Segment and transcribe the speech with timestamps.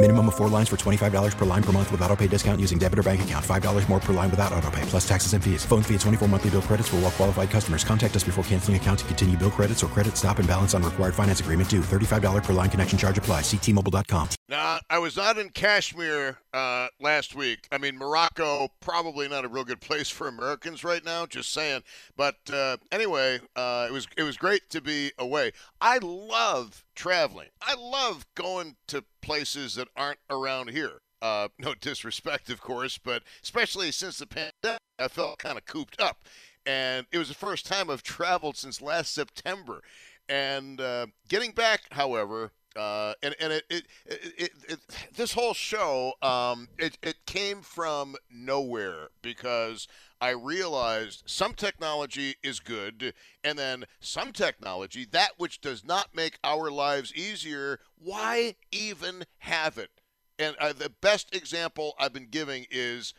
[0.00, 2.78] Minimum of four lines for $25 per line per month with auto pay discount using
[2.78, 3.44] debit or bank account.
[3.44, 5.64] $5 more per line without auto pay, plus taxes and fees.
[5.64, 7.82] Phone fee at 24 monthly bill credits for all well qualified customers.
[7.82, 10.84] Contact us before canceling account to continue bill credits or credit stop and balance on
[10.84, 11.80] required finance agreement due.
[11.80, 13.40] $35 per line connection charge apply.
[13.40, 14.28] Ctmobile.com.
[14.48, 17.66] Now, I was out in Kashmir uh, last week.
[17.72, 21.82] I mean, Morocco, probably not a real good place for Americans right now, just saying.
[22.16, 25.50] But uh, anyway, uh, it was it was great to be away.
[25.80, 27.48] I love traveling.
[27.62, 31.00] I love going to places that aren't around here.
[31.22, 36.00] Uh, no disrespect, of course, but especially since the pandemic, I felt kind of cooped
[36.00, 36.24] up.
[36.66, 39.80] And it was the first time I've traveled since last September.
[40.28, 44.78] And uh, getting back, however, uh, and and it, it, it, it,
[45.16, 49.88] this whole show um, it, it came from nowhere because
[50.20, 56.38] I realized some technology is good, and then some technology that which does not make
[56.42, 59.90] our lives easier, why even have it?
[60.38, 63.14] And uh, the best example I've been giving is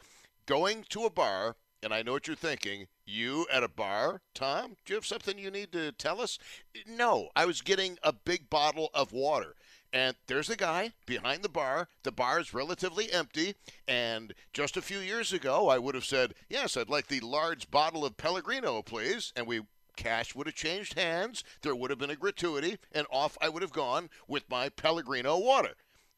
[0.46, 2.88] going to a bar, and I know what you're thinking.
[3.06, 4.76] You at a bar, Tom?
[4.86, 6.38] Do you have something you need to tell us?
[6.86, 9.56] No, I was getting a big bottle of water.
[9.92, 11.90] And there's a guy behind the bar.
[12.04, 13.56] The bar is relatively empty.
[13.88, 17.72] And just a few years ago, I would have said, Yes, I'd like the large
[17.72, 19.34] bottle of Pellegrino, please.
[19.36, 19.62] And we
[19.96, 21.44] cash would have changed hands.
[21.62, 22.78] There would have been a gratuity.
[22.92, 25.74] And off I would have gone with my Pellegrino water.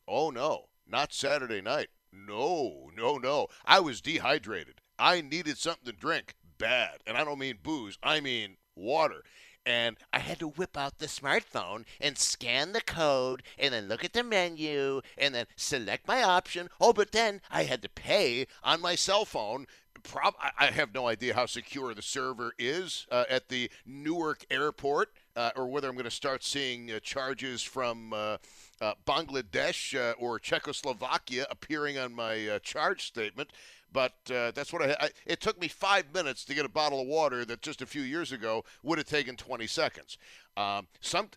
[0.07, 1.89] Oh, no, not Saturday night.
[2.11, 3.47] No, no, no.
[3.65, 4.81] I was dehydrated.
[4.99, 6.97] I needed something to drink bad.
[7.07, 9.23] And I don't mean booze, I mean water.
[9.65, 14.03] And I had to whip out the smartphone and scan the code and then look
[14.03, 16.69] at the menu and then select my option.
[16.79, 19.67] Oh, but then I had to pay on my cell phone.
[20.03, 25.09] Prob- I have no idea how secure the server is uh, at the Newark airport
[25.35, 28.37] uh, or whether I'm going to start seeing uh, charges from uh,
[28.81, 33.51] uh, Bangladesh uh, or Czechoslovakia appearing on my charge statement.
[33.91, 37.01] But uh, that's what I, I, It took me five minutes to get a bottle
[37.01, 40.17] of water that just a few years ago would have taken 20 seconds.
[40.55, 41.29] Um, some,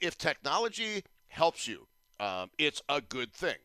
[0.00, 1.86] if technology helps you,
[2.20, 3.56] um, it's a good thing.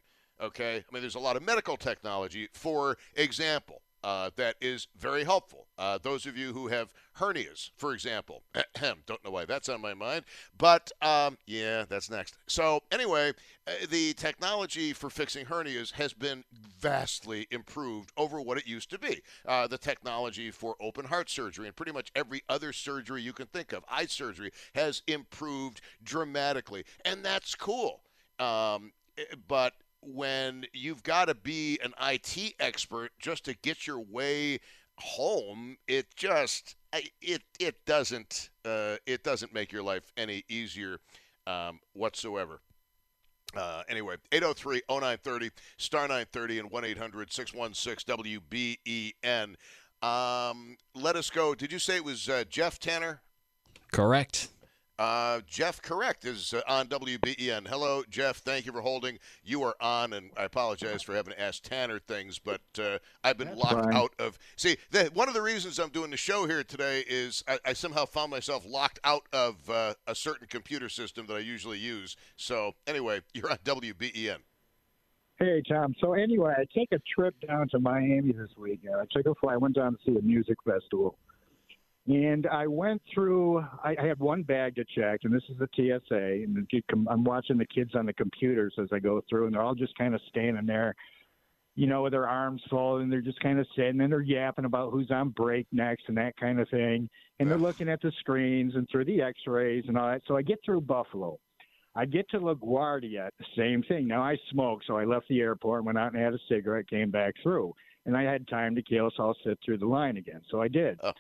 [0.41, 5.23] Okay, I mean, there's a lot of medical technology, for example uh, that is very
[5.23, 5.67] helpful.
[5.77, 8.43] Uh, those of you who have hernias, for example,
[8.81, 10.25] don't know why that's on my mind,
[10.57, 12.35] but um, yeah, that's next.
[12.47, 13.33] So, anyway,
[13.65, 16.43] uh, the technology for fixing hernias has been
[16.79, 19.21] vastly improved over what it used to be.
[19.45, 23.47] Uh, the technology for open heart surgery and pretty much every other surgery you can
[23.47, 28.01] think of, eye surgery, has improved dramatically, and that's cool.
[28.39, 29.73] Um, eh, but
[30.05, 34.59] when you've got to be an IT expert just to get your way
[34.97, 36.75] home, it just
[37.21, 40.99] it it doesn't uh, it doesn't make your life any easier
[41.47, 42.61] um, whatsoever.
[43.55, 49.55] Uh, anyway, 803 0930, star 930, and 1 800 616 WBEN.
[50.01, 51.55] Um, let us go.
[51.55, 53.21] Did you say it was uh, Jeff Tanner?
[53.91, 54.49] Correct.
[54.99, 57.67] Uh, Jeff Correct is uh, on WBEN.
[57.67, 58.37] Hello, Jeff.
[58.37, 59.17] Thank you for holding.
[59.43, 63.37] You are on, and I apologize for having to ask Tanner things, but uh, I've
[63.37, 63.95] been That's locked fine.
[63.95, 64.37] out of.
[64.55, 67.73] See, the, one of the reasons I'm doing the show here today is I, I
[67.73, 72.15] somehow found myself locked out of uh, a certain computer system that I usually use.
[72.35, 74.37] So, anyway, you're on WBEN.
[75.39, 75.95] Hey, Tom.
[75.99, 78.93] So, anyway, I take a trip down to Miami this weekend.
[78.95, 79.55] I took a flight.
[79.55, 81.17] I went down to see a music festival.
[82.05, 83.59] And I went through.
[83.83, 86.15] I, I had one bag to check, and this is the TSA.
[86.15, 86.67] And
[87.09, 89.97] I'm watching the kids on the computers as I go through, and they're all just
[89.97, 90.95] kind of standing there,
[91.75, 94.65] you know, with their arms folded, and they're just kind of sitting, and they're yapping
[94.65, 97.09] about who's on break next and that kind of thing.
[97.39, 100.23] And they're looking at the screens and through the X-rays and all that.
[100.27, 101.39] So I get through Buffalo.
[101.95, 104.07] I get to LaGuardia, same thing.
[104.07, 107.11] Now I smoke, so I left the airport, went out and had a cigarette, came
[107.11, 107.73] back through,
[108.07, 110.41] and I had time to kill, so I'll sit through the line again.
[110.49, 110.99] So I did.
[111.03, 111.11] Oh.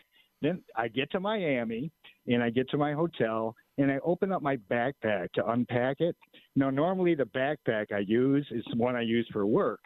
[0.43, 1.91] Then I get to Miami
[2.27, 6.15] and I get to my hotel and I open up my backpack to unpack it.
[6.55, 9.79] Now, normally the backpack I use is the one I use for work,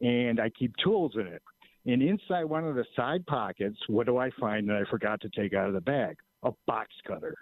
[0.00, 1.40] and I keep tools in it.
[1.86, 5.28] And inside one of the side pockets, what do I find that I forgot to
[5.28, 6.16] take out of the bag?
[6.42, 7.36] A box cutter.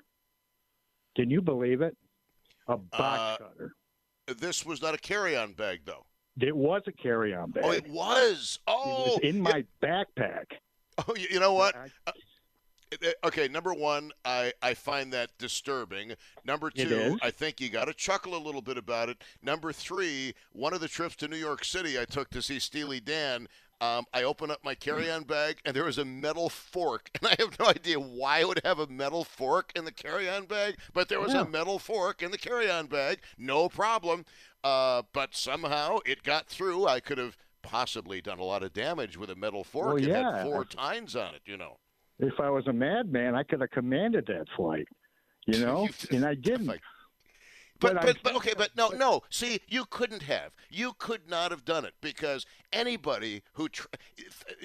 [1.17, 1.97] Can you believe it?
[2.67, 3.73] A box Uh, cutter.
[4.39, 6.05] This was not a carry-on bag, though.
[6.39, 7.65] It was a carry-on bag.
[7.67, 8.59] Oh, it was.
[8.67, 10.45] Oh, It Oh, was in my backpack.
[11.09, 11.75] Oh, you you know what?
[11.77, 12.13] I- Uh,
[13.25, 16.15] Okay, number one, I, I find that disturbing.
[16.45, 17.19] Number two.
[17.23, 19.23] I think you got to chuckle a little bit about it.
[19.43, 23.01] Number three, one of the trips to New York City I took to see Steely
[23.01, 23.49] Dan,
[23.81, 27.37] um, I opened up my carry-on bag and there was a metal fork, and I
[27.39, 31.09] have no idea why I would have a metal fork in the carry-on bag, but
[31.09, 31.43] there was Yeah.
[31.43, 34.25] a metal fork in the carry-on bag, no problem.
[34.65, 36.87] Uh, but somehow it got through.
[36.89, 39.87] I could have possibly done a lot of damage with a metal fork.
[39.87, 40.39] Well, it yeah.
[40.39, 41.77] had four tines on it, you know.
[42.19, 44.89] If I was a madman, I could have commanded that flight.
[45.47, 46.67] You know, and I didn't.
[46.67, 46.81] But
[47.81, 49.23] But but, but okay, but no no.
[49.31, 50.53] See, you couldn't have.
[50.69, 53.87] You could not have done it because anybody who tr-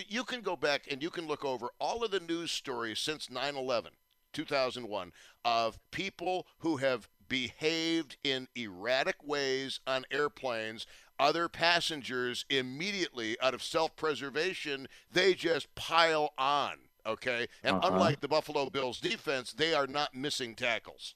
[0.08, 3.28] you can go back and you can look over all of the news stories since
[3.28, 3.90] 9/11,
[4.34, 5.14] 2001
[5.46, 10.88] of people who have behaved in erratic ways on airplanes.
[11.20, 16.80] Other passengers immediately out of self-preservation, they just pile on.
[17.06, 17.90] Okay, and Uh-huh.
[17.94, 21.16] unlike the Buffalo Bills defense, they are not missing tackles.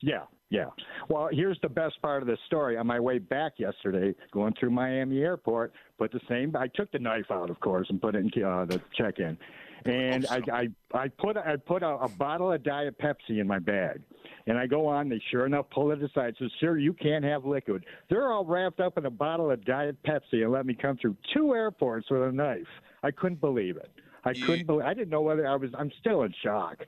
[0.00, 0.66] Yeah, yeah.
[1.08, 2.76] Well, here's the best part of the story.
[2.76, 6.54] On my way back yesterday, going through Miami Airport, put the same.
[6.56, 9.36] I took the knife out, of course, and put it in uh, the check-in.
[9.86, 13.58] And I, I, I put I put a, a bottle of Diet Pepsi in my
[13.58, 14.00] bag,
[14.46, 15.08] and I go on.
[15.08, 16.34] They sure enough pull it aside.
[16.38, 19.96] Says, "Sir, you can't have liquid." They're all wrapped up in a bottle of Diet
[20.04, 22.66] Pepsi and let me come through two airports with a knife.
[23.02, 23.90] I couldn't believe it.
[24.24, 24.84] I You- couldn't believe.
[24.86, 25.70] I didn't know whether I was.
[25.74, 26.84] I'm still in shock.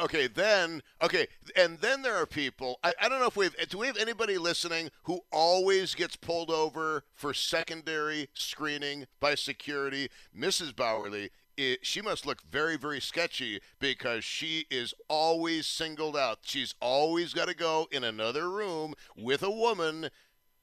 [0.00, 2.78] Okay, then okay, and then there are people.
[2.82, 3.54] I, I don't know if we have.
[3.68, 10.08] Do we have anybody listening who always gets pulled over for secondary screening by security?
[10.36, 10.72] Mrs.
[10.72, 11.28] Bauerle,
[11.58, 16.38] it, she must look very, very sketchy because she is always singled out.
[16.42, 20.08] She's always got to go in another room with a woman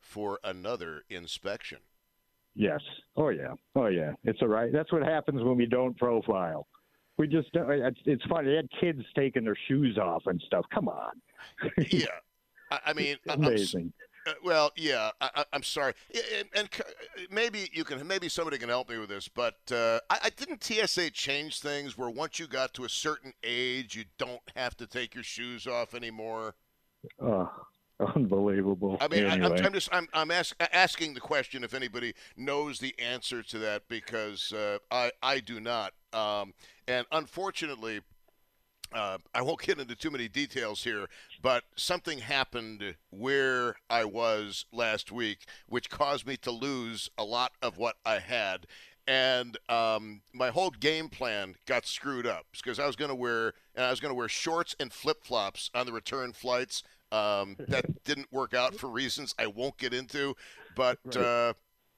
[0.01, 1.77] for another inspection.
[2.55, 2.81] Yes.
[3.15, 3.53] Oh yeah.
[3.75, 4.13] Oh yeah.
[4.23, 4.71] It's all right.
[4.71, 6.67] That's what happens when we don't profile.
[7.17, 7.69] We just don't.
[7.69, 8.49] It's, it's funny.
[8.49, 10.65] They had kids taking their shoes off and stuff.
[10.73, 11.11] Come on.
[11.91, 12.05] Yeah,
[12.71, 13.93] I, I mean, I- I'm Amazing.
[14.27, 15.93] Uh, well, yeah, I, I'm sorry,
[16.37, 16.69] and, and
[17.31, 20.61] maybe you can, maybe somebody can help me with this, but uh, I, I didn't
[20.61, 24.85] TSA change things where once you got to a certain age, you don't have to
[24.87, 26.55] take your shoes off anymore.
[27.21, 27.49] Oh,
[28.15, 28.97] unbelievable.
[29.01, 29.45] I mean, anyway.
[29.45, 33.43] I, I'm, I'm just, I'm, I'm ask, asking the question if anybody knows the answer
[33.43, 36.53] to that because uh, I, I do not, um,
[36.87, 38.01] and unfortunately.
[38.91, 41.05] Uh, I won't get into too many details here,
[41.43, 47.51] but something happened where I was last week, which caused me to lose a lot
[47.61, 48.65] of what I had.
[49.09, 53.53] And um, my whole game plan got screwed up because I was going to wear
[53.73, 56.83] and I was going to wear shorts and flip flops on the return flights.
[57.11, 60.35] Um, that didn't work out for reasons I won't get into,
[60.75, 61.53] but uh,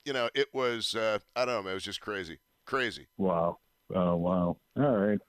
[0.05, 3.07] you know it was uh, I don't know, man, it was just crazy, crazy.
[3.17, 3.57] wow.
[3.93, 4.55] Oh wow.
[4.77, 5.19] All right.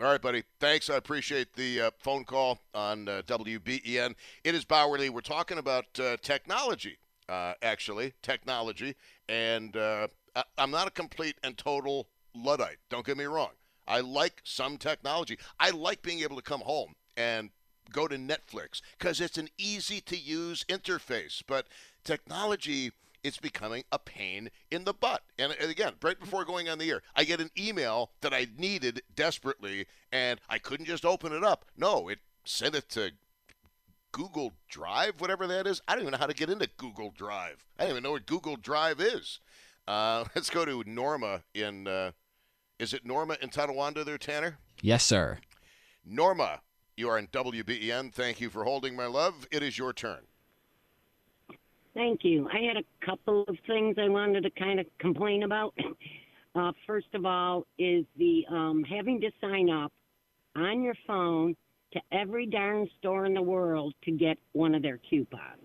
[0.00, 0.44] All right, buddy.
[0.60, 0.88] Thanks.
[0.88, 4.14] I appreciate the uh, phone call on uh, WBEN.
[4.44, 5.10] It is Bauerle.
[5.10, 6.96] We're talking about uh, technology,
[7.28, 8.96] uh, actually, technology.
[9.28, 10.08] And uh,
[10.56, 12.78] I'm not a complete and total Luddite.
[12.88, 13.50] Don't get me wrong.
[13.86, 15.38] I like some technology.
[15.58, 17.50] I like being able to come home and
[17.92, 21.42] go to Netflix because it's an easy to use interface.
[21.46, 21.66] But
[22.04, 25.22] technology it's becoming a pain in the butt.
[25.38, 28.48] And, and again, right before going on the air, I get an email that I
[28.56, 31.64] needed desperately, and I couldn't just open it up.
[31.76, 33.12] No, it sent it to
[34.10, 35.80] Google Drive, whatever that is.
[35.86, 37.64] I don't even know how to get into Google Drive.
[37.78, 39.40] I don't even know what Google Drive is.
[39.86, 41.86] Uh, let's go to Norma in.
[41.86, 42.12] Uh,
[42.78, 44.58] is it Norma in Tonawanda there, Tanner?
[44.80, 45.38] Yes, sir.
[46.04, 46.60] Norma,
[46.96, 48.12] you are in WBEN.
[48.12, 49.46] Thank you for holding, my love.
[49.52, 50.20] It is your turn.
[51.94, 52.48] Thank you.
[52.52, 55.74] I had a couple of things I wanted to kind of complain about.
[56.54, 59.90] Uh, first of all, is the um, having to sign up
[60.54, 61.56] on your phone
[61.94, 65.61] to every darn store in the world to get one of their coupons.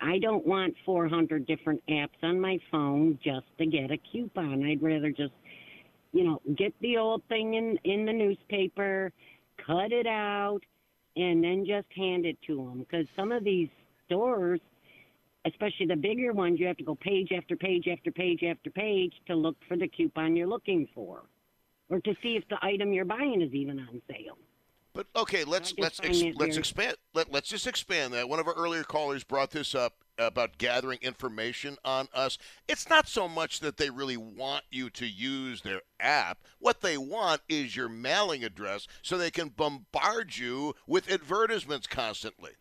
[0.00, 4.64] I don't want 400 different apps on my phone just to get a coupon.
[4.64, 5.32] I'd rather just,
[6.12, 9.12] you know, get the old thing in in the newspaper,
[9.64, 10.60] cut it out,
[11.16, 12.78] and then just hand it to them.
[12.80, 13.68] Because some of these
[14.06, 14.60] stores
[15.46, 19.12] especially the bigger ones, you have to go page after page after page after page
[19.26, 21.22] to look for the coupon you're looking for.
[21.88, 24.36] or to see if the item you're buying is even on sale.
[24.96, 26.96] But okay, let's let's ex- let's expand.
[27.12, 28.30] Let, let's just expand that.
[28.30, 32.38] One of our earlier callers brought this up about gathering information on us.
[32.66, 36.38] It's not so much that they really want you to use their app.
[36.60, 42.52] What they want is your mailing address so they can bombard you with advertisements constantly.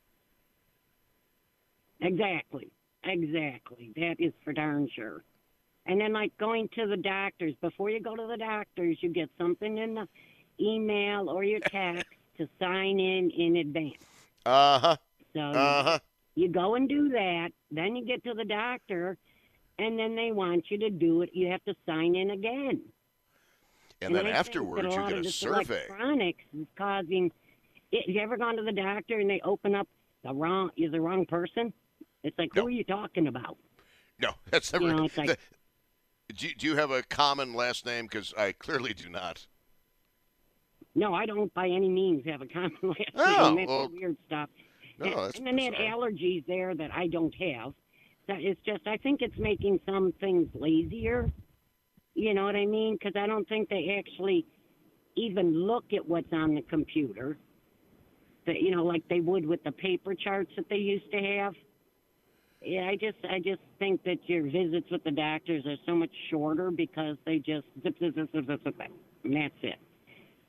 [2.01, 2.69] Exactly.
[3.05, 3.93] Exactly.
[3.95, 5.23] That is for darn sure.
[5.85, 9.29] And then, like going to the doctors, before you go to the doctors, you get
[9.37, 10.07] something in the
[10.59, 12.05] email or your text
[12.37, 14.03] to sign in in advance.
[14.45, 14.97] Uh huh.
[15.33, 15.99] So Uh huh.
[16.35, 17.49] you go and do that.
[17.71, 19.17] Then you get to the doctor,
[19.79, 21.29] and then they want you to do it.
[21.33, 22.81] You have to sign in again.
[24.01, 25.85] And then I afterwards, you get a survey.
[25.87, 27.31] Electronics is causing.
[27.93, 29.87] Have you ever gone to the doctor and they open up
[30.23, 30.69] the wrong?
[30.75, 31.71] You're the wrong person.
[32.23, 32.63] It's like, No.
[32.63, 33.57] who are you talking about?
[34.19, 34.85] No, that's never.
[34.85, 35.39] You know, it's like-
[36.35, 38.05] do, do you have a common last name?
[38.05, 39.45] Because I clearly do not.
[40.95, 43.55] No, I don't by any means have a common last Oh, name.
[43.57, 44.49] That's well, the weird stuff.
[44.99, 47.73] no, and, and then they had allergies there that I don't have.
[48.27, 51.31] So it's just, I think it's making some things lazier.
[52.15, 52.95] You know what I mean?
[52.99, 54.45] Because I don't think they actually
[55.15, 57.37] even look at what's on the computer.
[58.47, 61.53] That you know, like they would with the paper charts that they used to have.
[62.61, 66.09] Yeah, I just, I just think that your visits with the doctors are so much
[66.31, 68.91] shorter because they just zip, zip, zip, zip, zip, zip, zip,
[69.23, 69.75] and that's it.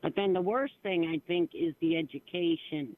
[0.02, 2.96] But then the worst thing I think is the education.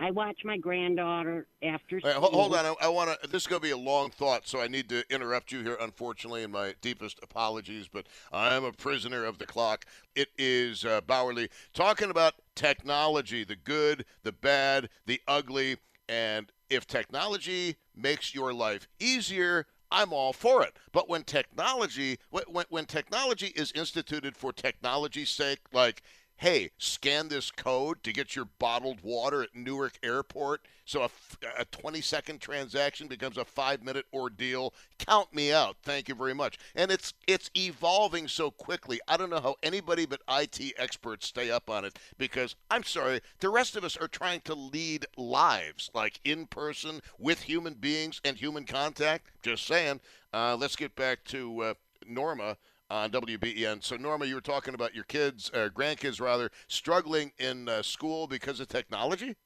[0.00, 2.64] I watch my granddaughter after right, hold on.
[2.64, 3.28] I, I want to.
[3.28, 5.76] This is going to be a long thought, so I need to interrupt you here.
[5.80, 9.84] Unfortunately, and my deepest apologies, but I am a prisoner of the clock.
[10.14, 15.78] It is uh, Bauerle talking about technology, the good, the bad, the ugly,
[16.08, 19.66] and if technology makes your life easier.
[19.90, 20.76] I'm all for it.
[20.92, 26.02] But when technology, when, when technology is instituted for technology's sake, like
[26.38, 30.62] hey, scan this code to get your bottled water at Newark Airport.
[30.84, 34.72] So a 20-second transaction becomes a five minute ordeal.
[34.98, 35.76] Count me out.
[35.82, 36.56] Thank you very much.
[36.74, 39.00] And it's it's evolving so quickly.
[39.06, 43.20] I don't know how anybody but IT experts stay up on it because I'm sorry,
[43.40, 48.20] the rest of us are trying to lead lives like in person with human beings
[48.24, 49.30] and human contact.
[49.42, 50.00] Just saying.
[50.32, 51.74] Uh, let's get back to uh,
[52.06, 52.56] Norma
[52.90, 53.82] on WBEN.
[53.82, 58.26] So, Norma, you were talking about your kids, or grandkids rather, struggling in uh, school
[58.26, 59.36] because of technology?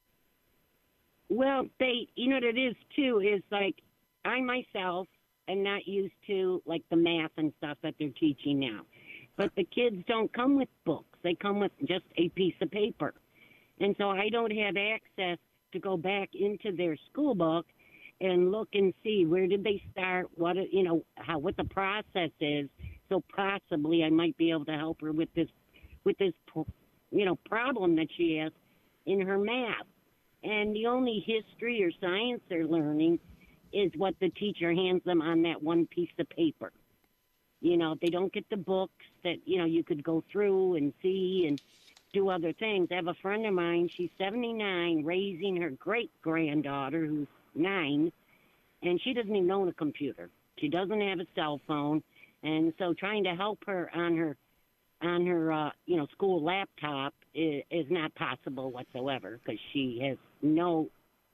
[1.29, 3.77] Well, they, you know what it is too is like
[4.25, 5.09] I myself
[5.49, 8.83] am not used to like the math and stuff that they're teaching now.
[9.37, 11.19] But the kids don't come with books.
[11.23, 13.15] They come with just a piece of paper.
[13.81, 15.39] And so I don't have access
[15.73, 17.67] to go back into their school book
[18.21, 22.31] and look and see where did they start, what you know, how what the process
[22.41, 22.69] is.
[23.13, 25.49] So possibly I might be able to help her with this
[26.05, 26.33] with this
[27.11, 28.53] you know problem that she has
[29.05, 29.87] in her math.
[30.43, 33.21] And the only history or science they're learning
[33.73, 36.73] is what the teacher hands them on that one piece of paper.
[37.61, 40.93] You know, they don't get the books that, you know, you could go through and
[41.01, 41.61] see and
[42.13, 42.89] do other things.
[42.91, 48.11] I have a friend of mine, she's 79, raising her great granddaughter who's nine,
[48.83, 50.29] and she doesn't even own a computer.
[50.59, 52.03] She doesn't have a cell phone.
[52.43, 54.37] And so trying to help her on her
[55.01, 60.17] on her uh, you know school laptop is, is not possible whatsoever because she has
[60.43, 60.89] no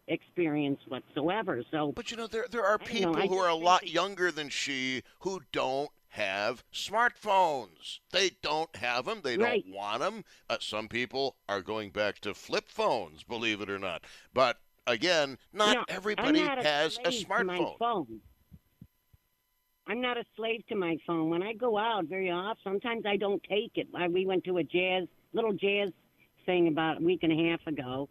[0.06, 1.62] experience whatsoever.
[1.70, 4.30] So, But you know, there, there are people know, who are a lot it- younger
[4.30, 7.98] than she who don't have smartphones.
[8.12, 9.20] They don't have them.
[9.22, 9.62] They Right.
[9.64, 10.24] don't want them.
[10.48, 14.02] Uh, some people are going back to flip phones, believe it or not.
[14.32, 18.20] But again, not No, everybody not has a slave to my smartphone.
[19.88, 21.30] I'm not a slave to my phone.
[21.30, 23.88] When I go out very often, sometimes I don't take it.
[23.96, 25.90] I, we went to a jazz little jazz
[26.46, 28.08] thing about a week and a half ago,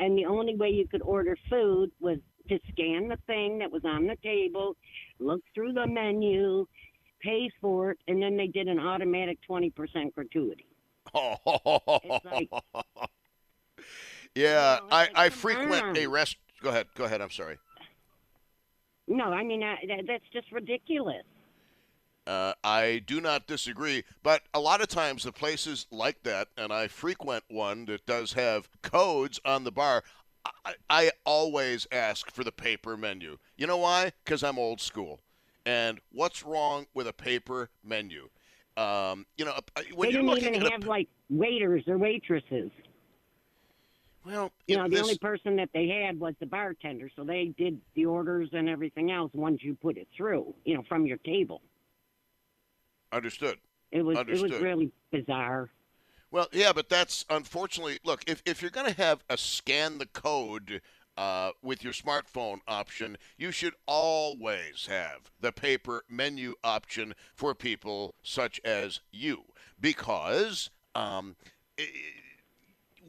[0.00, 3.82] and the only way you could order food was to scan the thing that was
[3.84, 4.76] on the table,
[5.18, 6.66] look through the menu,
[7.20, 9.72] pay for it, and then they did an automatic 20%
[10.14, 10.66] gratuity.
[11.14, 12.50] It's like-
[14.34, 16.36] yeah, You know, I, like, I frequent a rest.
[16.62, 16.86] Go ahead.
[16.94, 17.20] Go ahead.
[17.20, 17.58] I'm sorry.
[19.10, 21.24] No, I mean I, that, that's just ridiculous.
[22.26, 26.72] Uh, I do not disagree, but a lot of times the places like that, and
[26.72, 30.04] I frequent one that does have codes on the bar.
[30.64, 33.38] I, I always ask for the paper menu.
[33.56, 34.12] You know why?
[34.24, 35.20] Because I'm old school.
[35.66, 38.28] And what's wrong with a paper menu?
[38.76, 41.82] Um, you know, uh, when they you're didn't looking even at have a, like waiters
[41.88, 42.70] or waitresses.
[44.30, 47.46] Well, You know, the this- only person that they had was the bartender, so they
[47.56, 51.18] did the orders and everything else once you put it through, you know, from your
[51.18, 51.62] table.
[53.12, 53.58] understood.
[53.90, 55.70] It was it was really bizarre.
[56.30, 57.98] Well, yeah, but that's unfortunately.
[58.04, 60.80] Look, if if you're going to have a scan the code
[61.16, 68.14] uh, with your smartphone option, you should always have the paper menu option for people
[68.22, 69.42] such as you,
[69.80, 71.34] because um,
[71.78, 71.88] i-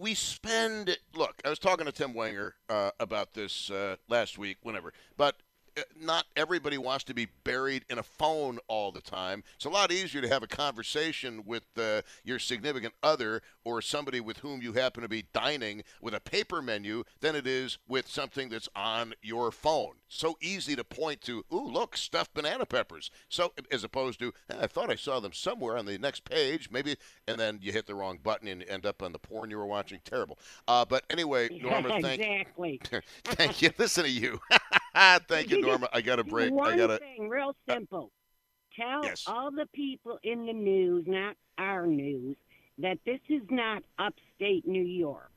[0.02, 0.98] we spend.
[1.14, 5.36] Look, I was talking to Tim Wanger uh, about this uh, last week, whenever, but.
[5.78, 9.44] Uh, Not everybody wants to be buried in a phone all the time.
[9.56, 14.20] It's a lot easier to have a conversation with uh, your significant other or somebody
[14.20, 18.08] with whom you happen to be dining with a paper menu than it is with
[18.08, 19.94] something that's on your phone.
[20.08, 23.12] So easy to point to, ooh, look, stuffed banana peppers.
[23.30, 26.70] So as opposed to, "Eh, I thought I saw them somewhere on the next page,
[26.70, 26.98] maybe,
[27.28, 29.66] and then you hit the wrong button and end up on the porn you were
[29.66, 30.02] watching.
[30.04, 30.38] Terrible.
[30.68, 32.82] Uh, but anyway, Norma, thank you exactly.
[33.24, 33.72] thank you.
[33.78, 34.40] Listen to you.
[35.28, 35.90] thank you, Norma.
[35.94, 36.52] I got a break.
[36.52, 36.98] One I got to.
[36.98, 38.12] thing, real uh, simple.
[38.76, 39.26] Tell yes.
[39.28, 42.38] all the people in the news, not our news,
[42.78, 45.32] that this is not upstate New York.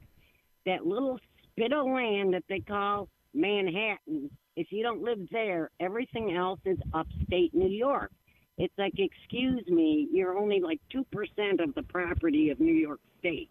[0.67, 1.19] That little
[1.53, 4.31] spit of land that they call Manhattan.
[4.57, 8.13] If you don't live there, everything else is upstate New York.
[8.57, 11.05] It's like, excuse me, you're only like 2%
[11.63, 13.51] of the property of New York State.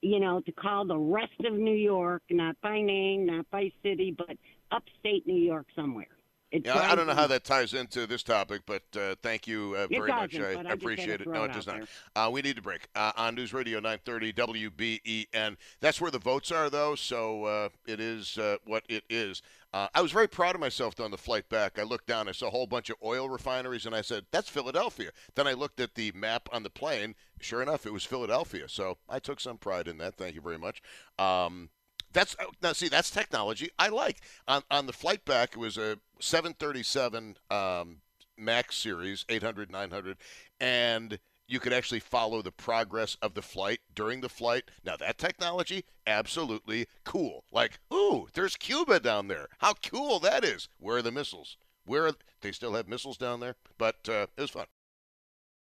[0.00, 4.14] You know, to call the rest of New York, not by name, not by city,
[4.16, 4.36] but
[4.70, 6.08] upstate New York somewhere.
[6.50, 9.74] It Yeah, I- don't know how that ties into this topic, but uh, thank you
[9.76, 10.10] uh, very much.
[10.10, 11.26] I, I I just had appreciate it.
[11.26, 11.82] No, it does not.
[12.16, 15.56] Uh, we need to break uh, on News Radio 930 WBEN.
[15.80, 19.42] That's where the votes are, though, so uh, it is uh, what it is.
[19.74, 21.78] Uh, I was very proud of myself on the flight back.
[21.78, 24.48] I looked down, I saw a whole bunch of oil refineries, and I said, "That's
[24.48, 27.14] Philadelphia." Then I looked at the map on the plane.
[27.40, 28.70] Sure enough, it was Philadelphia.
[28.70, 30.16] So I took some pride in that.
[30.16, 30.80] Thank you very much.
[31.18, 31.68] Um,
[32.12, 34.18] that's uh, now see that's technology I like.
[34.46, 37.98] On on the flight back, it was a 737 um,
[38.36, 40.16] Max series, 800, 900,
[40.60, 44.64] and you could actually follow the progress of the flight during the flight.
[44.84, 47.44] Now that technology, absolutely cool.
[47.50, 49.48] Like, ooh, there's Cuba down there.
[49.58, 50.68] How cool that is.
[50.78, 51.56] Where are the missiles?
[51.84, 53.56] Where are they still have missiles down there?
[53.78, 54.66] But uh, it was fun.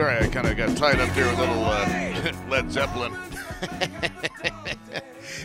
[0.00, 3.12] Sorry, I kind of got tied up here with a little uh, Led Zeppelin.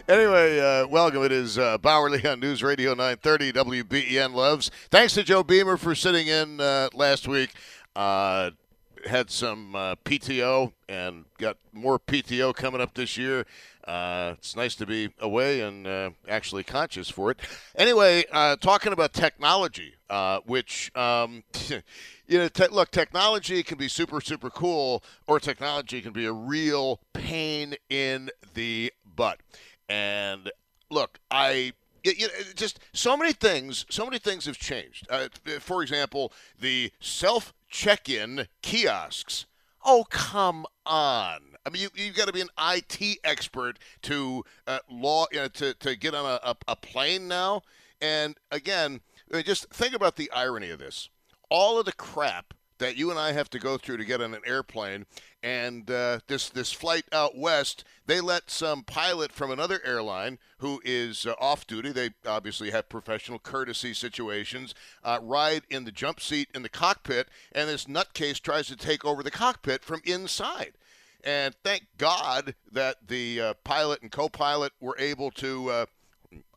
[0.07, 1.25] anyway, uh, welcome.
[1.25, 4.71] It is uh, Bauerle on News Radio 930 WBEN Loves.
[4.89, 7.49] Thanks to Joe Beamer for sitting in uh, last week.
[7.97, 8.51] Uh,
[9.05, 13.45] had some uh, PTO and got more PTO coming up this year.
[13.85, 15.85] Uh, it's nice to be away and
[16.29, 17.41] actually conscious for it.
[17.75, 18.23] Anyway,
[18.61, 19.95] talking about technology,
[20.45, 21.43] which, um,
[22.27, 26.33] you know, te- look, technology can be super, super cool, or technology can be a
[26.33, 29.39] real pain in the butt.
[29.89, 30.51] And
[30.89, 35.27] look, I you know, just so many things so many things have changed uh,
[35.59, 39.47] for example the self check-in kiosks
[39.83, 44.79] oh come on I mean, you you got to be an IT expert to uh,
[44.89, 47.63] law you know, to to get on a, a, a plane now.
[48.01, 49.01] And again,
[49.43, 51.09] just think about the irony of this.
[51.57, 54.33] All of the crap that you and I have to go through to get on
[54.33, 55.05] an airplane.
[55.41, 60.81] And uh, this this flight out west, they let some pilot from another airline who
[60.83, 61.93] is uh, off duty.
[61.93, 64.75] They obviously have professional courtesy situations.
[65.01, 69.05] Uh, ride in the jump seat in the cockpit, and this nutcase tries to take
[69.05, 70.73] over the cockpit from inside.
[71.23, 75.85] And thank God that the uh, pilot and co-pilot were able to uh,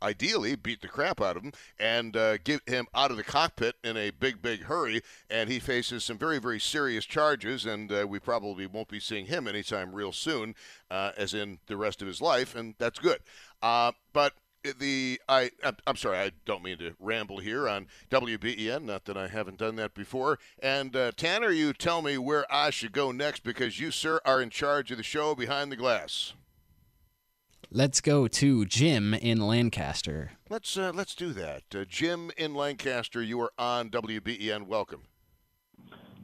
[0.02, 3.76] ideally beat the crap out of him and uh, get him out of the cockpit
[3.82, 5.02] in a big, big hurry.
[5.30, 9.26] And he faces some very, very serious charges, and uh, we probably won't be seeing
[9.26, 10.54] him anytime real soon,
[10.90, 13.20] uh, as in the rest of his life, and that's good.
[13.62, 14.34] Uh, but
[14.78, 15.50] the I
[15.86, 19.76] I'm sorry I don't mean to ramble here on WBEN not that I haven't done
[19.76, 23.90] that before and uh, Tanner you tell me where I should go next because you
[23.90, 26.34] sir are in charge of the show behind the glass
[27.70, 30.32] Let's go to Jim in Lancaster.
[30.48, 31.64] Let's uh, let's do that.
[31.74, 34.66] Uh, Jim in Lancaster, you are on WBEN.
[34.66, 35.02] Welcome.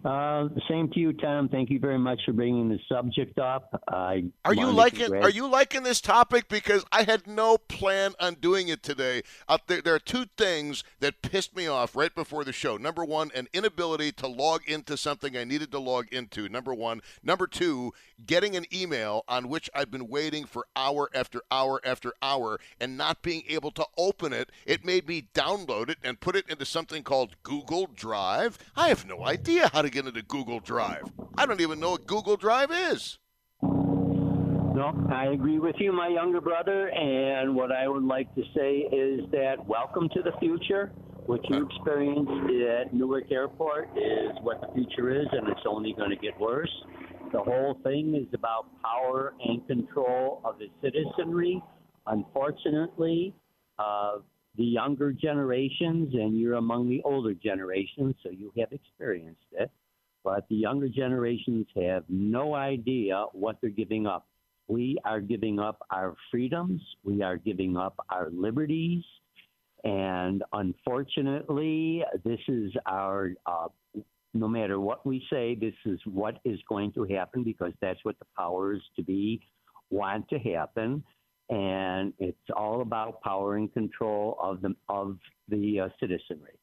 [0.04, 1.48] Uh, same to you, Tom.
[1.48, 3.82] Thank you very much for bringing the subject up.
[3.88, 6.48] I are you liking Are you liking this topic?
[6.48, 9.22] Because I had no plan on doing it today.
[9.48, 12.76] Uh, there, there are two things that pissed me off right before the show.
[12.76, 16.50] Number one, an inability to log into something I needed to log into.
[16.50, 17.00] Number one.
[17.22, 17.94] Number two,
[18.26, 22.98] getting an email on which I've been waiting for hour after hour after hour and
[22.98, 24.50] not being able to open it.
[24.66, 28.58] It made me download it and put it into something called Google Drive.
[28.76, 31.04] I have no idea how to into Google Drive.
[31.36, 33.18] I don't even know what Google Drive is.
[33.62, 36.88] No, I agree with you, my younger brother.
[36.88, 40.90] And what I would like to say is that welcome to the future.
[41.26, 46.10] What you experienced at Newark Airport is what the future is, and it's only going
[46.10, 46.72] to get worse.
[47.32, 51.62] The whole thing is about power and control of the citizenry.
[52.06, 53.32] Unfortunately,
[53.78, 54.18] uh,
[54.56, 59.70] the younger generations, and you're among the older generations, so you have experienced it,
[60.24, 64.26] but the younger generations have no idea what they're giving up.
[64.66, 69.04] We are giving up our freedoms, we are giving up our liberties,
[69.84, 73.68] and unfortunately, this is our, uh,
[74.32, 78.18] no matter what we say, this is what is going to happen because that's what
[78.18, 79.42] the powers to be
[79.90, 81.04] want to happen.
[81.50, 86.58] And it's all about power and control of the of the uh, citizenry.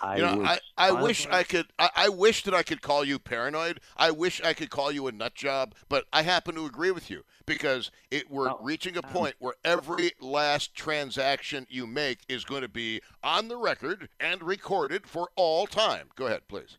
[0.00, 1.66] I you know, I, I wish I could.
[1.78, 3.80] I, I, wish that I could call you paranoid.
[3.96, 5.74] I wish I could call you a nut job.
[5.88, 9.54] But I happen to agree with you because it we're oh, reaching a point where
[9.64, 15.28] every last transaction you make is going to be on the record and recorded for
[15.36, 16.08] all time.
[16.16, 16.78] Go ahead, please.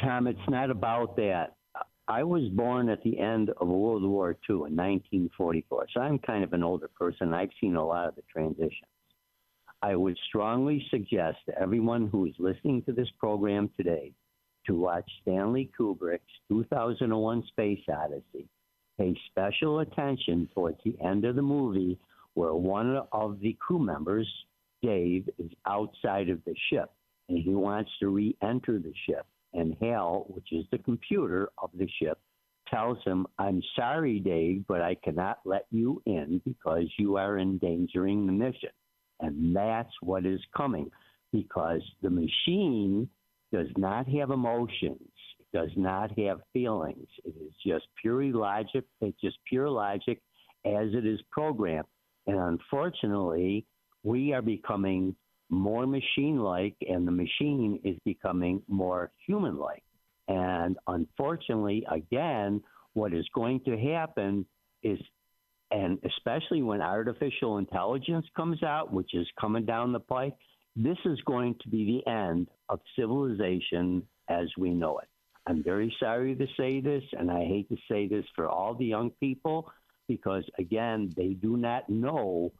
[0.00, 1.54] Tom, it's not about that.
[2.08, 6.44] I was born at the end of World War II in 1944, so I'm kind
[6.44, 7.34] of an older person.
[7.34, 8.86] I've seen a lot of the transitions.
[9.86, 14.10] I would strongly suggest to everyone who is listening to this program today
[14.66, 18.48] to watch Stanley Kubrick's 2001 Space Odyssey.
[18.98, 22.00] Pay special attention towards the end of the movie
[22.34, 24.28] where one of the crew members,
[24.82, 26.90] Dave, is outside of the ship
[27.28, 29.24] and he wants to re enter the ship.
[29.54, 32.18] And Hal, which is the computer of the ship,
[32.68, 38.26] tells him, I'm sorry, Dave, but I cannot let you in because you are endangering
[38.26, 38.70] the mission.
[39.20, 40.90] And that's what is coming
[41.32, 43.08] because the machine
[43.52, 45.10] does not have emotions,
[45.52, 47.06] does not have feelings.
[47.24, 50.20] It is just pure logic, it's just pure logic
[50.64, 51.86] as it is programmed.
[52.26, 53.66] And unfortunately,
[54.02, 55.14] we are becoming
[55.48, 59.82] more machine like, and the machine is becoming more human like.
[60.28, 62.62] And unfortunately, again,
[62.94, 64.44] what is going to happen
[64.82, 64.98] is
[65.70, 70.36] and especially when artificial intelligence comes out, which is coming down the pike,
[70.76, 75.08] this is going to be the end of civilization as we know it.
[75.46, 78.84] I'm very sorry to say this, and I hate to say this for all the
[78.84, 79.70] young people,
[80.08, 82.52] because again, they do not know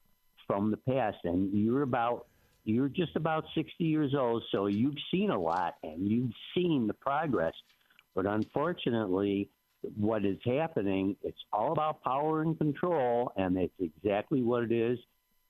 [0.46, 1.18] from the past.
[1.24, 2.26] And you're about,
[2.64, 6.94] you're just about 60 years old, so you've seen a lot and you've seen the
[6.94, 7.54] progress.
[8.14, 9.50] But unfortunately,
[9.96, 14.98] what is happening, it's all about power and control, and it's exactly what it is.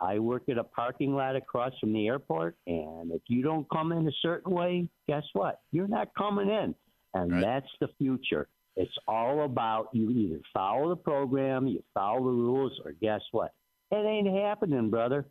[0.00, 3.92] I work at a parking lot across from the airport, and if you don't come
[3.92, 5.60] in a certain way, guess what?
[5.72, 6.74] You're not coming in.
[7.14, 7.40] And right.
[7.40, 8.48] that's the future.
[8.76, 13.54] It's all about you either follow the program, you follow the rules, or guess what?
[13.90, 15.24] It ain't happening, brother.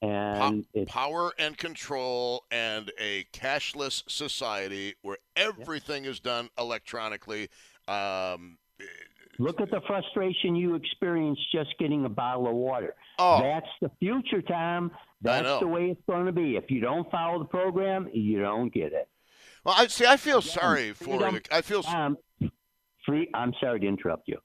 [0.00, 7.48] And po- power and control and a cashless society where everything is done electronically
[7.88, 8.58] um,
[9.38, 12.94] Look at the frustration you experienced just getting a bottle of water.
[13.18, 13.40] Oh.
[13.42, 14.92] That's the future, Tom.
[15.22, 16.56] That's the way it's going to be.
[16.56, 19.08] If you don't follow the program, you don't get it.
[19.64, 20.06] Well, I see.
[20.06, 21.56] I feel sorry for freedom- the.
[21.56, 21.82] I feel.
[21.86, 22.18] Um,
[23.06, 23.28] free.
[23.34, 24.38] I'm sorry to interrupt you.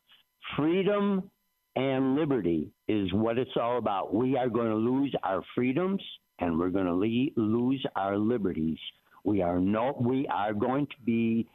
[0.55, 1.29] Freedom
[1.75, 4.13] and liberty is what it's all about.
[4.13, 6.01] We are going to lose our freedoms
[6.39, 8.77] and we're going to le- lose our liberties.
[9.23, 9.95] We are no.
[9.99, 11.47] We are going to be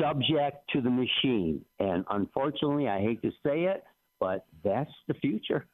[0.00, 3.84] subject to the machine, and unfortunately, I hate to say it,
[4.20, 5.66] but that's the future.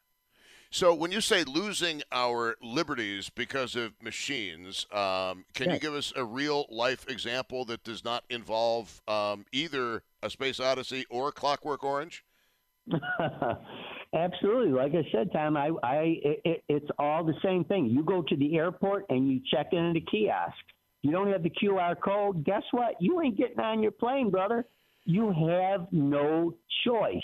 [0.74, 6.14] So when you say losing our liberties because of machines, um, can you give us
[6.16, 11.84] a real life example that does not involve um, either a Space Odyssey or Clockwork
[11.84, 12.24] Orange?
[14.14, 14.72] Absolutely.
[14.72, 17.86] Like I said, Tom, I, I, it, it's all the same thing.
[17.86, 20.56] You go to the airport and you check in at a kiosk.
[21.02, 22.44] You don't have the QR code.
[22.44, 22.94] Guess what?
[23.00, 24.64] You ain't getting on your plane, brother.
[25.04, 26.54] You have no
[26.86, 27.22] choice.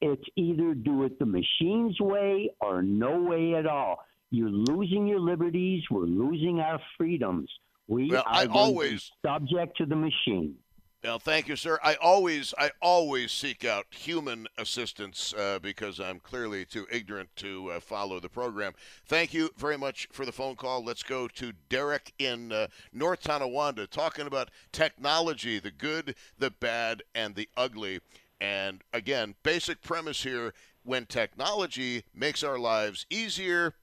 [0.00, 3.98] It's either do it the machine's way or no way at all.
[4.30, 5.82] You're losing your liberties.
[5.90, 7.50] We're losing our freedoms.
[7.88, 10.56] We Well, are always- subject to the machine.
[11.04, 11.78] Well, thank you, sir.
[11.84, 17.72] I always, I always seek out human assistance uh, because I'm clearly too ignorant to
[17.72, 18.72] uh, follow the program.
[19.04, 20.82] Thank you very much for the phone call.
[20.82, 27.02] Let's go to Derek in uh, North Tonawanda, talking about technology, the good, the bad,
[27.14, 28.00] and the ugly.
[28.40, 33.74] And again, basic premise here: when technology makes our lives easier,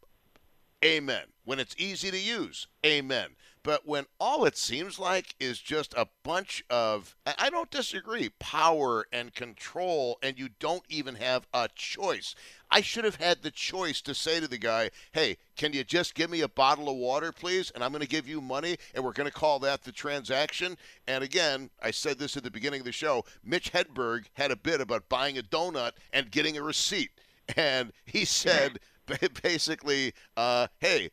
[0.84, 1.26] Amen.
[1.46, 3.36] When it's easy to use, amen.
[3.64, 9.06] But when all it seems like is just a bunch of, I don't disagree, power
[9.12, 12.34] and control, and you don't even have a choice.
[12.72, 16.16] I should have had the choice to say to the guy, hey, can you just
[16.16, 17.70] give me a bottle of water, please?
[17.72, 20.76] And I'm going to give you money, and we're going to call that the transaction.
[21.08, 24.56] And again, I said this at the beginning of the show Mitch Hedberg had a
[24.56, 27.12] bit about buying a donut and getting a receipt.
[27.56, 28.80] And he said,
[29.44, 31.10] basically, uh, hey,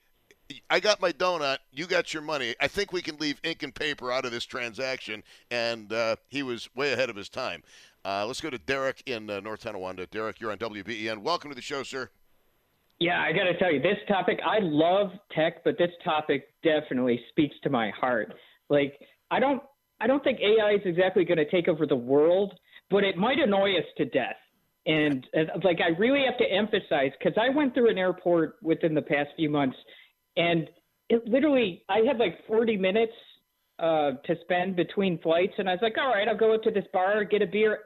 [0.71, 1.59] I got my donut.
[1.73, 2.55] You got your money.
[2.61, 5.23] I think we can leave ink and paper out of this transaction.
[5.51, 7.63] And uh, he was way ahead of his time.
[8.05, 10.07] Uh, let's go to Derek in uh, North Tonawanda.
[10.07, 11.19] Derek, you're on WBEN.
[11.19, 12.11] Welcome to the show, sir.
[12.99, 17.21] Yeah, I got to tell you, this topic, I love tech, but this topic definitely
[17.29, 18.35] speaks to my heart.
[18.71, 18.99] Like,
[19.31, 19.63] I don't,
[20.01, 22.55] I don't think AI is exactly going to take over the world,
[22.91, 24.37] but it might annoy us to death.
[24.87, 28.95] And, and like, I really have to emphasize because I went through an airport within
[28.95, 29.77] the past few months,
[30.39, 30.71] and
[31.11, 33.13] it literally, I had like 40 minutes
[33.79, 36.71] uh, to spend between flights, and I was like, all right, I'll go up to
[36.71, 37.81] this bar, get a beer.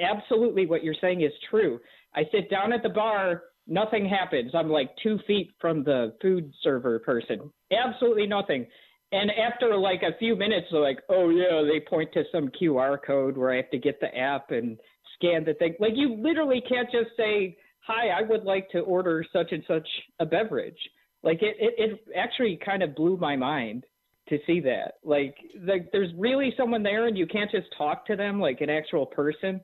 [0.00, 1.78] Absolutely, what you're saying is true.
[2.14, 4.52] I sit down at the bar, nothing happens.
[4.54, 7.50] I'm like two feet from the food server person.
[7.72, 8.66] Absolutely nothing.
[9.10, 12.98] And after like a few minutes, they're like, oh yeah, they point to some QR
[13.04, 14.78] code where I have to get the app and
[15.14, 15.74] scan the thing.
[15.78, 19.88] Like you literally can't just say, hi, I would like to order such and such
[20.20, 20.78] a beverage.
[21.22, 23.84] Like it, it, it actually kind of blew my mind
[24.28, 24.94] to see that.
[25.02, 28.70] Like, like there's really someone there and you can't just talk to them like an
[28.70, 29.60] actual person.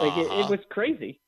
[0.00, 0.48] Like it, it Uh-huh.
[0.48, 1.20] was crazy.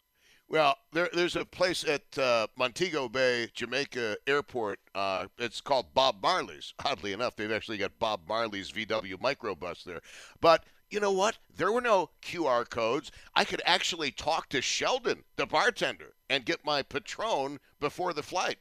[0.49, 4.81] Well, there, there's a place at uh, Montego Bay, Jamaica Airport.
[4.95, 6.73] Uh, it's called Bob Marley's.
[6.85, 10.01] Oddly enough, they've actually got Bob Marley's VW microbus there.
[10.41, 11.37] But you know what?
[11.55, 13.13] There were no QR codes.
[13.35, 18.59] I could actually talk to Sheldon, the bartender, and get my Patron before the flight.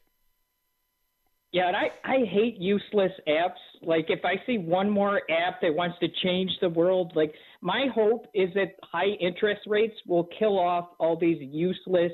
[1.54, 3.62] Yeah, and I, I hate useless apps.
[3.82, 7.88] Like if I see one more app that wants to change the world, like my
[7.94, 12.12] hope is that high interest rates will kill off all these useless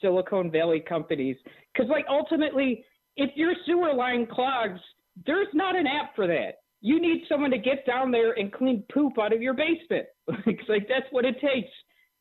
[0.00, 1.36] Silicon Valley companies.
[1.72, 2.84] Because like ultimately,
[3.16, 4.80] if your sewer line clogs,
[5.26, 6.58] there's not an app for that.
[6.80, 10.06] You need someone to get down there and clean poop out of your basement.
[10.46, 11.70] it's like that's what it takes.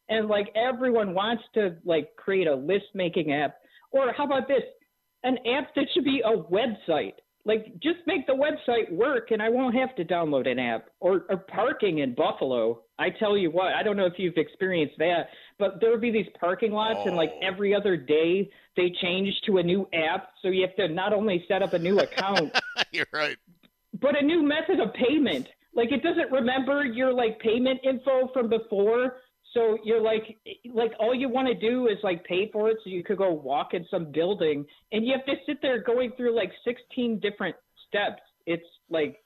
[0.09, 3.55] And like everyone wants to like create a list making app.
[3.91, 4.63] Or how about this?
[5.23, 7.13] An app that should be a website.
[7.43, 10.89] Like just make the website work and I won't have to download an app.
[10.99, 12.81] Or, or parking in Buffalo.
[12.99, 16.11] I tell you what, I don't know if you've experienced that, but there would be
[16.11, 17.47] these parking lots and like oh.
[17.47, 20.29] every other day they change to a new app.
[20.41, 22.55] So you have to not only set up a new account,
[22.91, 23.37] You're right.
[23.99, 25.47] but a new method of payment.
[25.73, 29.17] Like it doesn't remember your like payment info from before.
[29.53, 30.37] So you're like
[30.73, 33.31] like all you want to do is like pay for it so you could go
[33.31, 37.55] walk in some building and you have to sit there going through like 16 different
[37.87, 38.21] steps.
[38.45, 39.17] It's like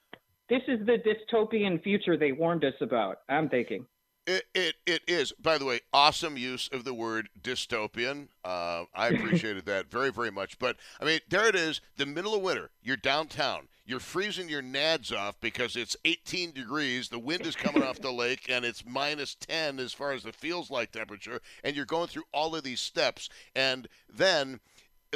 [0.49, 3.19] this is the dystopian future they warned us about.
[3.29, 3.85] I'm thinking.
[4.27, 5.31] It, it it is.
[5.33, 8.29] By the way, awesome use of the word dystopian.
[8.43, 10.57] Uh, I appreciated that very very much.
[10.57, 11.81] But I mean, there it is.
[11.97, 12.71] The middle of winter.
[12.81, 13.67] You're downtown.
[13.85, 17.09] You're freezing your nads off because it's 18 degrees.
[17.09, 20.31] The wind is coming off the lake, and it's minus 10 as far as the
[20.33, 21.39] feels like temperature.
[21.63, 24.59] And you're going through all of these steps, and then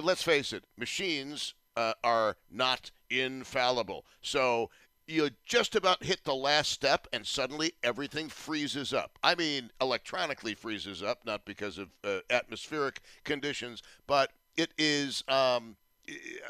[0.02, 4.06] let's face it, machines uh, are not infallible.
[4.22, 4.70] So
[5.08, 9.18] you just about hit the last step and suddenly everything freezes up.
[9.24, 15.24] I mean, electronically freezes up, not because of uh, atmospheric conditions, but it is.
[15.28, 15.76] Um,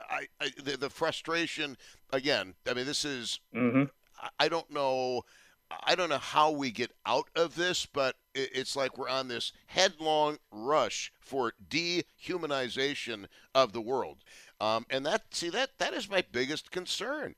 [0.10, 1.78] I, I, the, the, frustration
[2.12, 2.56] again.
[2.70, 3.40] I mean, this is.
[3.56, 3.84] Mm-hmm.
[4.40, 5.24] I don't know.
[5.84, 9.54] I don't know how we get out of this, but it's like we're on this
[9.68, 14.18] headlong rush for dehumanization of the world,
[14.60, 17.36] um, and that see that that is my biggest concern.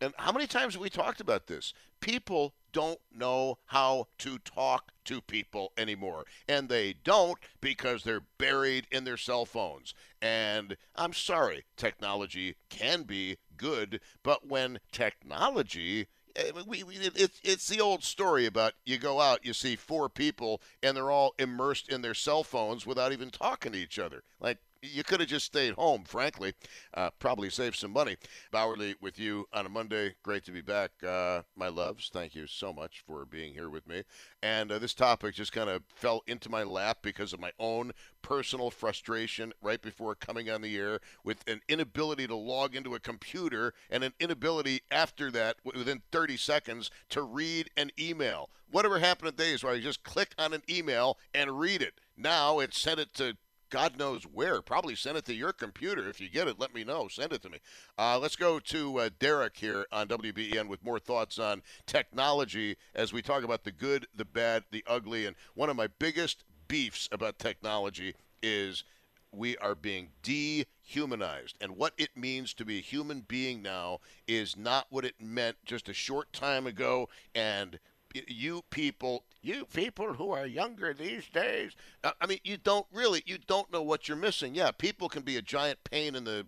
[0.00, 1.72] And how many times have we talked about this?
[2.00, 6.24] People don't know how to talk to people anymore.
[6.46, 9.94] And they don't because they're buried in their cell phones.
[10.20, 17.68] And I'm sorry, technology can be good, but when technology eh, we, we, it, it's
[17.68, 21.88] the old story about you go out, you see four people, and they're all immersed
[21.88, 24.22] in their cell phones without even talking to each other.
[24.38, 26.54] Like, you could have just stayed home, frankly.
[26.94, 28.16] Uh, probably saved some money.
[28.52, 30.14] Bauerle with you on a Monday.
[30.22, 32.10] Great to be back, uh, my loves.
[32.12, 34.04] Thank you so much for being here with me.
[34.42, 37.92] And uh, this topic just kind of fell into my lap because of my own
[38.22, 43.00] personal frustration right before coming on the air with an inability to log into a
[43.00, 48.50] computer and an inability after that, within 30 seconds, to read an email.
[48.70, 52.00] Whatever happened to days where I just click on an email and read it.
[52.16, 53.36] Now it's sent it to
[53.70, 54.62] God knows where.
[54.62, 56.08] Probably send it to your computer.
[56.08, 57.08] If you get it, let me know.
[57.08, 57.58] Send it to me.
[57.98, 63.12] Uh, let's go to uh, Derek here on WBEN with more thoughts on technology as
[63.12, 65.26] we talk about the good, the bad, the ugly.
[65.26, 68.84] And one of my biggest beefs about technology is
[69.32, 71.56] we are being dehumanized.
[71.60, 75.56] And what it means to be a human being now is not what it meant
[75.64, 77.08] just a short time ago.
[77.34, 77.78] And
[78.26, 83.22] you people, you people who are younger these days, uh, I mean, you don't really,
[83.26, 84.54] you don't know what you're missing.
[84.54, 86.46] Yeah, people can be a giant pain in the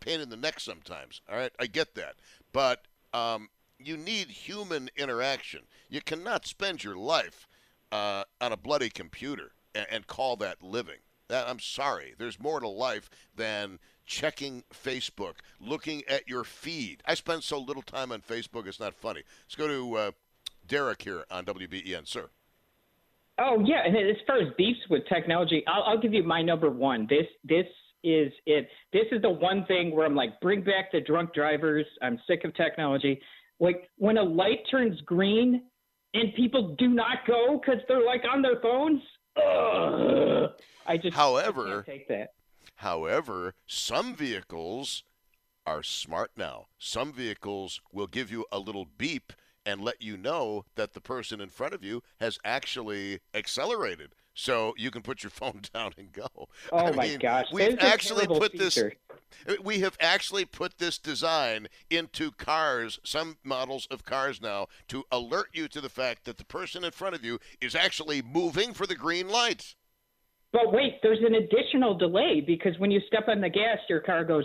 [0.00, 1.20] pain in the neck sometimes.
[1.28, 2.16] All right, I get that,
[2.52, 3.48] but um,
[3.78, 5.62] you need human interaction.
[5.88, 7.48] You cannot spend your life
[7.90, 10.98] uh, on a bloody computer and, and call that living.
[11.28, 12.14] That, I'm sorry.
[12.18, 17.02] There's more to life than checking Facebook, looking at your feed.
[17.04, 19.22] I spend so little time on Facebook, it's not funny.
[19.44, 20.10] Let's go to uh,
[20.68, 22.30] Derek here on WBEN, sir.
[23.40, 26.70] Oh yeah, and as far as beefs with technology, I'll, I'll give you my number
[26.70, 27.06] one.
[27.08, 27.66] This this
[28.04, 28.68] is it.
[28.92, 31.86] This is the one thing where I'm like, bring back the drunk drivers.
[32.02, 33.20] I'm sick of technology.
[33.60, 35.62] Like when a light turns green
[36.14, 39.00] and people do not go because they're like on their phones.
[39.36, 40.50] Ugh,
[40.86, 42.32] I just however I take that.
[42.76, 45.04] However, some vehicles
[45.66, 46.66] are smart now.
[46.78, 49.32] Some vehicles will give you a little beep
[49.68, 54.14] and let you know that the person in front of you has actually accelerated.
[54.32, 56.26] So you can put your phone down and go.
[56.72, 57.46] Oh I my mean, gosh!
[57.52, 58.94] We've actually put feature.
[59.46, 59.58] this.
[59.62, 65.48] We have actually put this design into cars, some models of cars now, to alert
[65.52, 68.86] you to the fact that the person in front of you is actually moving for
[68.86, 69.74] the green light.
[70.50, 74.24] But wait, there's an additional delay because when you step on the gas, your car
[74.24, 74.44] goes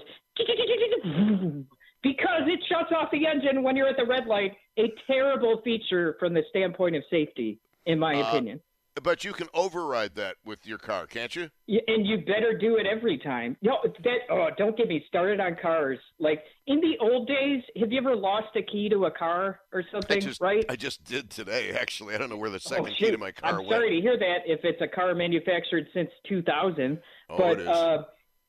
[2.03, 4.51] because it shuts off the engine when you're at the red light.
[4.77, 8.59] A terrible feature from the standpoint of safety, in my uh, opinion.
[9.01, 11.49] But you can override that with your car, can't you?
[11.65, 13.57] Yeah, and you better do it every time.
[13.63, 15.97] No, that oh, don't get me started on cars.
[16.19, 19.83] Like in the old days, have you ever lost a key to a car or
[19.91, 20.17] something?
[20.17, 20.63] I just, right?
[20.69, 21.71] I just did today.
[21.71, 23.69] Actually, I don't know where the oh, second oh, key to my car I'm went.
[23.69, 24.39] sorry to hear that.
[24.45, 27.67] If it's a car manufactured since 2000, oh, but it is.
[27.67, 28.03] Uh,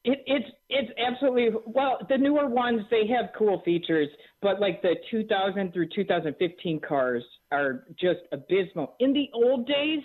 [0.05, 1.99] it, it's it's absolutely well.
[2.09, 4.09] The newer ones they have cool features,
[4.43, 8.97] but like the 2000 through 2015 cars are just abysmal.
[9.01, 10.01] In the old days,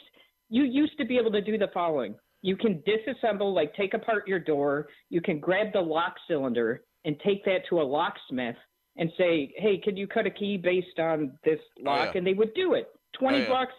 [0.50, 4.28] you used to be able to do the following: you can disassemble, like take apart
[4.28, 4.88] your door.
[5.10, 8.56] You can grab the lock cylinder and take that to a locksmith
[8.96, 12.18] and say, "Hey, can you cut a key based on this oh, lock?" Oh, yeah.
[12.20, 12.90] And they would do it.
[12.90, 13.50] Oh, Twenty Oh, yeah.
[13.50, 13.74] bucks,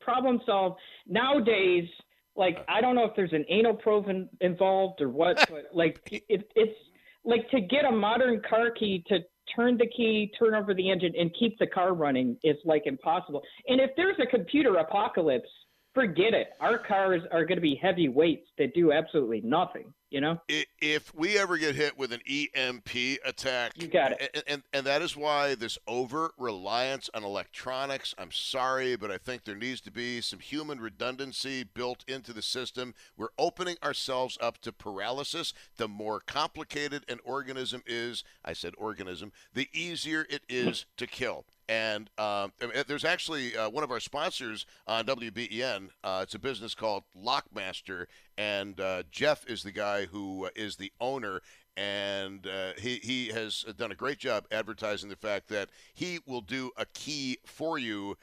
[0.00, 0.78] problem solved.
[1.06, 1.88] Nowadays
[2.36, 6.00] like I don't know if there's an anal probe in, involved or what, but like
[6.10, 6.78] it, it's
[7.24, 9.18] like to get a modern car key to
[9.54, 13.42] turn the key, turn over the engine, and keep the car running is like impossible.
[13.68, 15.48] And if there's a computer apocalypse,
[15.94, 16.48] forget it.
[16.60, 19.94] Our cars are going to be heavy weights that do absolutely nothing.
[20.10, 24.30] You know, if we ever get hit with an EMP attack, you got it.
[24.32, 28.14] And, and, and that is why this over reliance on electronics.
[28.16, 32.42] I'm sorry, but I think there needs to be some human redundancy built into the
[32.42, 32.94] system.
[33.16, 35.52] We're opening ourselves up to paralysis.
[35.78, 41.44] The more complicated an organism is, I said organism, the easier it is to kill.
[41.68, 42.52] And um,
[42.86, 45.88] there's actually uh, one of our sponsors on WBEN.
[46.02, 48.06] Uh, it's a business called Lockmaster,
[48.36, 51.40] and uh, Jeff is the guy who uh, the owner.
[51.76, 56.40] And uh, he, he has done a great job advertising the fact that he will
[56.40, 58.16] do a key for you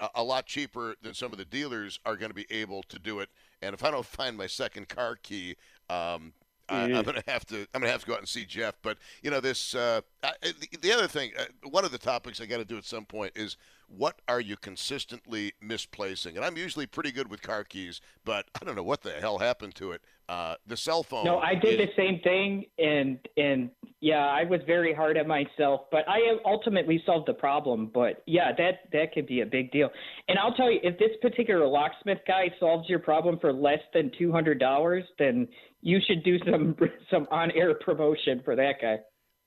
[0.00, 2.98] a, a lot cheaper than some of the dealers are going to be able to
[2.98, 3.28] do it.
[3.62, 5.56] And if I don't find my second car key,
[5.88, 6.32] um,
[6.70, 7.66] I, am gonna have to.
[7.74, 8.74] I'm gonna have to go out and see Jeff.
[8.82, 9.74] But you know, this.
[9.74, 12.76] Uh, I, the, the, other thing, uh, one of the topics I got to do
[12.76, 13.56] at some point is
[13.88, 16.36] what are you consistently misplacing?
[16.36, 19.38] And I'm usually pretty good with car keys, but I don't know what the hell
[19.38, 20.02] happened to it.
[20.28, 21.24] Uh, the cell phone.
[21.24, 21.88] No, I did is...
[21.88, 23.68] the same thing, and and
[24.00, 27.90] yeah, I was very hard at myself, but I ultimately solved the problem.
[27.92, 29.90] But yeah, that that could be a big deal.
[30.28, 34.12] And I'll tell you, if this particular locksmith guy solves your problem for less than
[34.16, 35.48] two hundred dollars, then
[35.82, 36.76] you should do some
[37.10, 38.98] some on air promotion for that guy.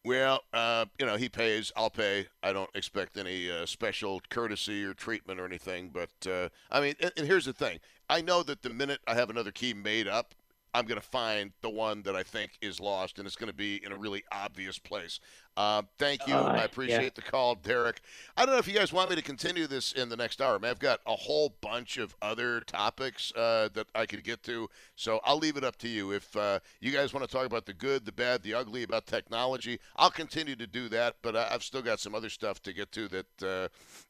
[0.05, 1.71] Well, uh, you know, he pays.
[1.77, 2.27] I'll pay.
[2.41, 5.91] I don't expect any uh, special courtesy or treatment or anything.
[5.93, 7.79] But uh, I mean, and, and here's the thing:
[8.09, 10.36] I know that the minute I have another key made up,
[10.73, 13.55] I'm going to find the one that I think is lost, and it's going to
[13.55, 15.21] be in a really obvious place.
[15.56, 16.34] Uh, thank you.
[16.34, 17.10] Uh, I appreciate yeah.
[17.14, 18.01] the call, Derek.
[18.36, 20.58] I don't know if you guys want me to continue this in the next hour.
[20.58, 24.70] Man, I've got a whole bunch of other topics uh, that I could get to,
[24.95, 26.12] so I'll leave it up to you.
[26.12, 29.06] If uh, you guys want to talk about the good, the bad, the ugly, about
[29.06, 31.18] technology, I'll continue to do that.
[31.22, 33.68] But I- have still got some other stuff to get to that uh,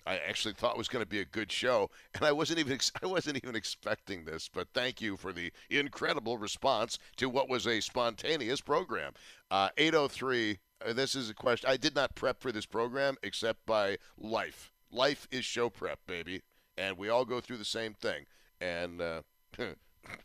[0.08, 2.92] I actually thought was going to be a good show, and I wasn't even ex-
[3.04, 4.50] I wasn't even expecting this.
[4.52, 9.12] But thank you for the incredible response to what was a spontaneous program.
[9.52, 10.56] Uh, 803 uh,
[10.92, 11.70] this is a question.
[11.70, 14.72] I did not prep for this program except by life.
[14.92, 16.42] Life is show prep, baby,
[16.78, 18.26] and we all go through the same thing.
[18.62, 19.22] And uh,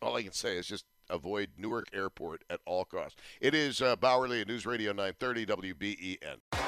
[0.03, 3.17] all I can say is just avoid Newark Airport at all costs.
[3.41, 6.68] It is uh, Bauerle at News Radio 930 WBEN.